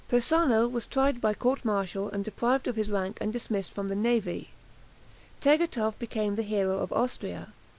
Persano 0.09 0.67
was 0.67 0.87
tried 0.87 1.21
by 1.21 1.35
court 1.35 1.63
martial 1.63 2.09
and 2.09 2.25
deprived 2.25 2.67
of 2.67 2.75
his 2.75 2.89
rank 2.89 3.19
and 3.21 3.31
dismissed 3.31 3.71
from 3.71 3.87
the 3.87 3.95
navy. 3.95 4.49
Tegethoff 5.41 5.99
became 5.99 6.33
the 6.33 6.41
hero 6.41 6.79
of 6.79 6.91
Austria. 6.91 7.53